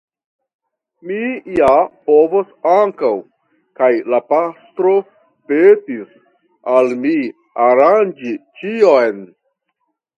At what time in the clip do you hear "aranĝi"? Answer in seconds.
7.71-8.37